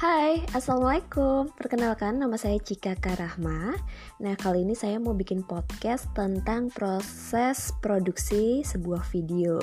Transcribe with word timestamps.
Hai, 0.00 0.40
Assalamualaikum 0.56 1.52
Perkenalkan, 1.52 2.16
nama 2.16 2.32
saya 2.40 2.56
Cika 2.56 2.96
Karahma 2.96 3.76
Nah, 4.16 4.32
kali 4.32 4.64
ini 4.64 4.72
saya 4.72 4.96
mau 4.96 5.12
bikin 5.12 5.44
podcast 5.44 6.08
tentang 6.16 6.72
proses 6.72 7.76
produksi 7.84 8.64
sebuah 8.64 9.04
video 9.12 9.60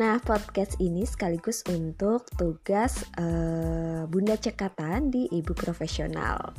Nah, 0.00 0.16
podcast 0.24 0.80
ini 0.80 1.04
sekaligus 1.04 1.60
untuk 1.68 2.24
tugas 2.40 3.04
uh, 3.20 4.08
Bunda 4.08 4.40
Cekatan 4.40 5.12
di 5.12 5.28
Ibu 5.28 5.52
Profesional. 5.52 6.56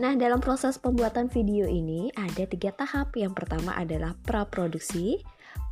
Nah, 0.00 0.16
dalam 0.16 0.40
proses 0.40 0.80
pembuatan 0.80 1.28
video 1.28 1.68
ini 1.68 2.08
ada 2.16 2.48
tiga 2.48 2.74
tahap. 2.74 3.14
Yang 3.14 3.36
pertama 3.38 3.78
adalah 3.78 4.18
praproduksi, 4.26 5.22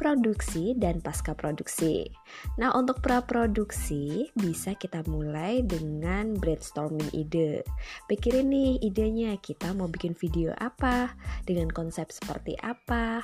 produksi, 0.03 0.75
dan 0.75 0.99
pasca 0.99 1.31
produksi. 1.39 2.11
Nah, 2.59 2.75
untuk 2.75 2.99
praproduksi 2.99 4.35
bisa 4.35 4.75
kita 4.75 5.07
mulai 5.07 5.63
dengan 5.63 6.35
brainstorming 6.35 7.15
ide. 7.15 7.63
Pikirin 8.11 8.51
nih 8.51 8.83
idenya, 8.83 9.39
kita 9.39 9.71
mau 9.71 9.87
bikin 9.87 10.19
video 10.19 10.51
apa, 10.59 11.15
dengan 11.47 11.71
konsep 11.71 12.11
seperti 12.11 12.59
apa, 12.67 13.23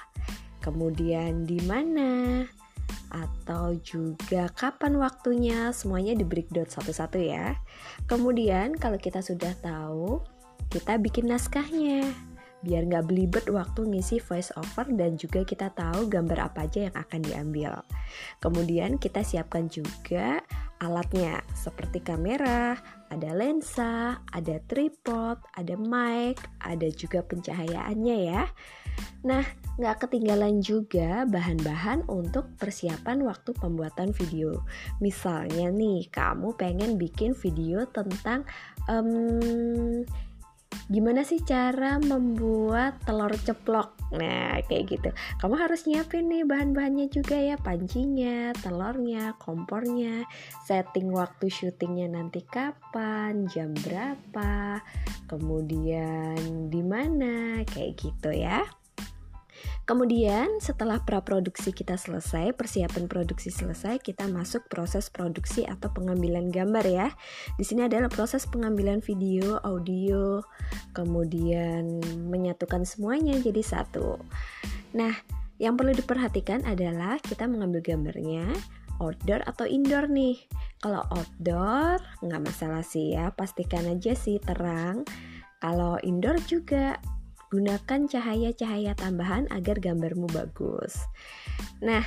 kemudian 0.62 1.42
di 1.42 1.59
mana, 1.66 2.46
atau 3.10 3.74
juga 3.80 4.46
kapan 4.54 5.01
waktunya 5.01 5.73
semuanya 5.74 6.12
di 6.12 6.24
breakdown 6.24 6.68
satu-satu 6.68 7.16
ya 7.20 7.56
kemudian 8.04 8.76
kalau 8.76 9.01
kita 9.01 9.24
sudah 9.24 9.52
tahu 9.65 10.20
kita 10.68 11.01
bikin 11.01 11.32
naskahnya 11.32 12.12
biar 12.62 12.90
nggak 12.90 13.06
belibet 13.06 13.46
waktu 13.48 13.86
ngisi 13.86 14.18
voice 14.18 14.50
over 14.58 14.86
dan 14.90 15.14
juga 15.14 15.46
kita 15.46 15.70
tahu 15.72 16.10
gambar 16.10 16.50
apa 16.50 16.66
aja 16.66 16.90
yang 16.90 16.96
akan 16.96 17.20
diambil. 17.22 17.72
Kemudian 18.42 18.98
kita 18.98 19.22
siapkan 19.22 19.70
juga 19.70 20.42
alatnya 20.78 21.42
seperti 21.54 22.02
kamera, 22.02 22.78
ada 23.10 23.30
lensa, 23.34 24.23
ada 24.30 24.56
tripod, 24.70 25.38
ada 25.54 25.74
mic, 25.74 26.38
ada 26.62 26.87
juga 26.90 27.23
pencahayaannya 27.26 28.18
ya. 28.30 28.46
Nah, 29.26 29.43
nggak 29.78 30.06
ketinggalan 30.06 30.62
juga 30.62 31.26
bahan-bahan 31.26 32.06
untuk 32.10 32.50
persiapan 32.59 33.22
waktu 33.26 33.54
pembuatan 33.54 34.15
video. 34.15 34.62
Misalnya 35.02 35.70
nih, 35.70 36.10
kamu 36.10 36.54
pengen 36.59 36.98
bikin 36.98 37.34
video 37.34 37.87
tentang 37.90 38.46
um, 38.90 40.02
gimana 40.88 41.20
sih 41.24 41.44
cara 41.44 42.00
membuat 42.00 43.04
telur 43.04 43.32
ceplok? 43.36 44.12
Nah 44.16 44.56
kayak 44.64 44.84
gitu. 44.88 45.08
Kamu 45.40 45.54
harus 45.60 45.84
nyiapin 45.84 46.32
nih 46.32 46.48
bahan-bahannya 46.48 47.12
juga 47.12 47.36
ya. 47.36 47.60
Pancinya 47.60 48.56
telurnya 48.56 49.36
kompornya 49.36 50.24
setting 50.64 51.12
waktu 51.12 51.52
syutingnya 51.52 52.09
nanti 52.09 52.40
kapan 52.44 53.44
jam 53.52 53.76
berapa 53.76 54.80
kemudian 55.28 56.72
di 56.72 56.80
mana 56.80 57.60
kayak 57.68 58.00
gitu 58.00 58.32
ya 58.32 58.64
Kemudian 59.88 60.60
setelah 60.60 61.00
praproduksi 61.00 61.72
kita 61.72 61.96
selesai, 61.96 62.52
persiapan 62.52 63.08
produksi 63.08 63.48
selesai, 63.48 63.96
kita 64.04 64.28
masuk 64.28 64.69
proses 64.69 65.08
produksi 65.08 65.64
atau 65.64 65.88
pengambilan 65.88 66.53
gambar 66.53 66.84
ya. 66.84 67.08
Di 67.56 67.64
sini 67.64 67.88
adalah 67.88 68.12
proses 68.12 68.44
pengambilan 68.44 69.00
video, 69.00 69.56
audio, 69.64 70.44
kemudian 70.92 72.04
menyatukan 72.28 72.84
semuanya 72.84 73.41
jadi 73.41 73.64
satu. 73.64 74.20
Nah, 74.92 75.16
yang 75.56 75.81
perlu 75.81 75.97
diperhatikan 75.97 76.69
adalah 76.69 77.16
kita 77.25 77.48
mengambil 77.48 77.81
gambarnya 77.81 78.44
outdoor 79.00 79.41
atau 79.48 79.64
indoor 79.64 80.04
nih. 80.12 80.36
Kalau 80.84 81.00
outdoor 81.09 81.97
nggak 82.20 82.44
masalah 82.44 82.84
sih 82.84 83.16
ya, 83.16 83.32
pastikan 83.32 83.88
aja 83.88 84.12
sih 84.12 84.37
terang. 84.37 85.09
Kalau 85.65 85.97
indoor 86.04 86.37
juga 86.44 87.00
Gunakan 87.48 88.00
cahaya-cahaya 88.12 88.92
tambahan 88.92 89.48
agar 89.48 89.81
gambarmu 89.81 90.28
bagus. 90.36 91.00
Nah, 91.81 92.04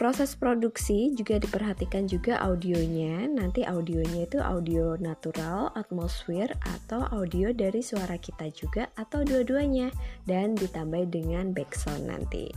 proses 0.00 0.32
produksi 0.32 1.12
juga 1.12 1.36
diperhatikan 1.36 2.08
juga 2.08 2.40
audionya. 2.40 3.28
Nanti 3.28 3.68
audionya 3.68 4.24
itu 4.24 4.40
audio 4.40 4.96
natural, 4.96 5.76
atmosfer, 5.76 6.48
atau 6.64 7.04
audio 7.12 7.52
dari 7.52 7.84
suara 7.84 8.16
kita 8.16 8.48
juga, 8.48 8.88
atau 8.96 9.20
dua-duanya, 9.22 9.92
dan 10.24 10.56
ditambah 10.56 11.12
dengan 11.12 11.52
background 11.52 12.08
nanti. 12.08 12.48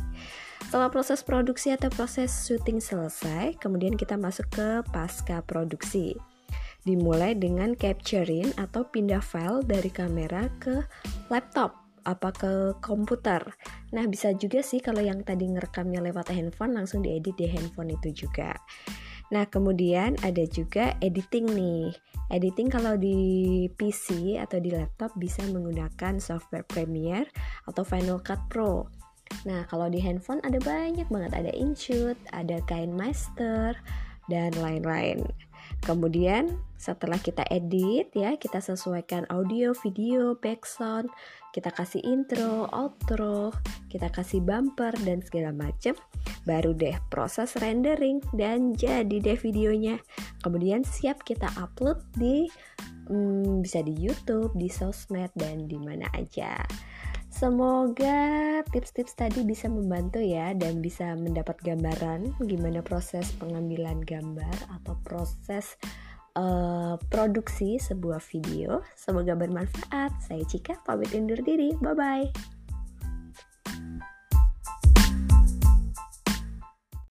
Setelah 0.66 0.90
proses 0.90 1.20
produksi 1.22 1.76
atau 1.76 1.92
proses 1.94 2.32
syuting 2.32 2.80
selesai, 2.82 3.60
kemudian 3.62 4.00
kita 4.00 4.18
masuk 4.18 4.48
ke 4.56 4.82
pasca 4.90 5.44
produksi. 5.44 6.18
Dimulai 6.88 7.38
dengan 7.38 7.78
capturing 7.78 8.56
atau 8.58 8.88
pindah 8.88 9.22
file 9.22 9.62
dari 9.66 9.90
kamera 9.94 10.50
ke 10.58 10.86
laptop 11.30 11.85
apa 12.06 12.30
ke 12.32 12.54
komputer. 12.80 13.42
Nah, 13.92 14.06
bisa 14.06 14.32
juga 14.38 14.62
sih 14.62 14.80
kalau 14.80 15.02
yang 15.02 15.26
tadi 15.26 15.50
ngerekamnya 15.50 16.06
lewat 16.06 16.32
handphone 16.32 16.78
langsung 16.78 17.02
diedit 17.02 17.36
di 17.36 17.50
handphone 17.50 17.92
itu 17.98 18.26
juga. 18.26 18.54
Nah, 19.34 19.50
kemudian 19.50 20.14
ada 20.22 20.46
juga 20.46 20.94
editing 21.02 21.50
nih. 21.50 21.90
Editing 22.30 22.70
kalau 22.70 22.94
di 22.98 23.66
PC 23.74 24.38
atau 24.38 24.62
di 24.62 24.70
laptop 24.70 25.14
bisa 25.18 25.42
menggunakan 25.50 26.22
software 26.22 26.66
Premiere 26.66 27.30
atau 27.66 27.82
Final 27.82 28.22
Cut 28.22 28.42
Pro. 28.50 28.86
Nah, 29.50 29.66
kalau 29.66 29.90
di 29.90 29.98
handphone 29.98 30.42
ada 30.46 30.62
banyak 30.62 31.10
banget, 31.10 31.34
ada 31.34 31.52
InShoot, 31.54 32.18
ada 32.30 32.62
KineMaster, 32.70 33.74
dan 34.30 34.54
lain-lain. 34.58 35.26
Kemudian 35.86 36.50
setelah 36.82 37.22
kita 37.22 37.46
edit 37.54 38.10
ya, 38.18 38.34
kita 38.42 38.58
sesuaikan 38.58 39.30
audio, 39.30 39.78
video, 39.86 40.34
background, 40.34 41.14
kita 41.54 41.70
kasih 41.70 42.02
intro, 42.02 42.66
outro, 42.74 43.54
kita 43.86 44.10
kasih 44.10 44.42
bumper 44.42 44.98
dan 45.06 45.22
segala 45.22 45.54
macam. 45.54 45.94
Baru 46.50 46.74
deh 46.74 46.98
proses 47.14 47.54
rendering 47.62 48.18
dan 48.34 48.74
jadi 48.74 49.22
deh 49.22 49.38
videonya. 49.38 50.02
Kemudian 50.42 50.82
siap 50.82 51.22
kita 51.22 51.54
upload 51.54 52.02
di 52.18 52.50
hmm, 53.06 53.62
bisa 53.62 53.86
di 53.86 53.94
YouTube, 53.94 54.58
di 54.58 54.68
sosmed 54.74 55.30
dan 55.38 55.70
di 55.70 55.78
mana 55.78 56.10
aja. 56.18 56.66
Semoga 57.36 58.64
tips-tips 58.72 59.20
tadi 59.20 59.44
bisa 59.44 59.68
membantu 59.68 60.24
ya 60.24 60.56
dan 60.56 60.80
bisa 60.80 61.20
mendapat 61.20 61.60
gambaran 61.60 62.32
gimana 62.48 62.80
proses 62.80 63.36
pengambilan 63.36 64.00
gambar 64.08 64.56
atau 64.80 64.96
proses 65.04 65.76
uh, 66.40 66.96
produksi 67.12 67.76
sebuah 67.76 68.24
video. 68.24 68.80
Semoga 68.96 69.36
bermanfaat. 69.36 70.16
Saya 70.24 70.48
Cika, 70.48 70.80
pamit 70.88 71.12
undur 71.12 71.44
diri. 71.44 71.76
Bye 71.84 71.96
bye. 72.00 72.55